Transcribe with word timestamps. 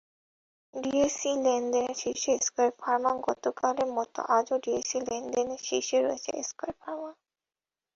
ডিএসইতে 0.73 1.31
লেনদেনে 1.45 1.93
শীর্ষে 2.01 2.33
স্কয়ার 2.39 2.71
ফার্মাগতকালের 2.79 3.89
মতো 3.97 4.19
আজও 4.37 4.55
ডিএসইতে 4.63 5.05
লেনদেনে 5.09 5.57
শীর্ষে 5.67 5.97
রয়েছে 5.99 6.31
স্কয়ার 6.49 6.73
ফার্মা। 6.81 7.11